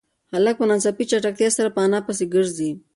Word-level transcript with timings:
هلک 0.33 0.55
په 0.59 0.65
ناڅاپي 0.69 1.03
چټکتیا 1.11 1.49
سره 1.57 1.69
په 1.75 1.79
انا 1.85 1.99
پسې 2.05 2.25
گرځي. 2.33 2.71